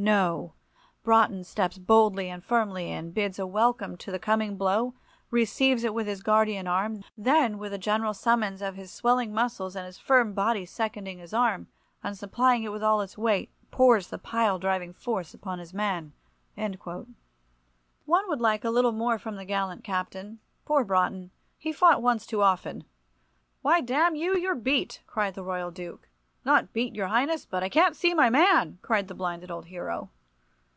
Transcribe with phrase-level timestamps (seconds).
[0.00, 0.52] No!
[1.02, 4.94] Broughton steps boldly and firmly in, bids a welcome to the coming blow;
[5.28, 9.74] receives it with his guardian arm; then, with a general summons of his swelling muscles,
[9.74, 11.66] and his firm body seconding his arm,
[12.02, 16.12] and supplying it with all its weight, pours the pile driving force upon his man."
[16.54, 17.08] One
[18.28, 20.38] would like a little more from the gallant Captain.
[20.64, 21.32] Poor Broughton!
[21.58, 22.84] He fought once too often.
[23.62, 26.04] "Why, damn you, you're beat!" cried the Royal Duke.
[26.44, 30.08] "Not beat, your highness, but I can't see my man!" cried the blinded old hero.